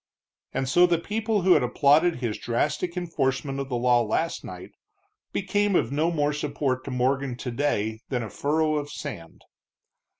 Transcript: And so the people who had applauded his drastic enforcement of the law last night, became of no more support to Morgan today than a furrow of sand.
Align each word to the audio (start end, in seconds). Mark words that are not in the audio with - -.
And 0.51 0.67
so 0.67 0.87
the 0.87 0.97
people 0.97 1.43
who 1.43 1.53
had 1.53 1.61
applauded 1.61 2.15
his 2.15 2.39
drastic 2.39 2.97
enforcement 2.97 3.59
of 3.59 3.69
the 3.69 3.77
law 3.77 4.01
last 4.01 4.43
night, 4.43 4.71
became 5.31 5.75
of 5.75 5.91
no 5.91 6.09
more 6.09 6.33
support 6.33 6.83
to 6.85 6.89
Morgan 6.89 7.37
today 7.37 7.99
than 8.09 8.23
a 8.23 8.29
furrow 8.31 8.77
of 8.77 8.89
sand. 8.89 9.43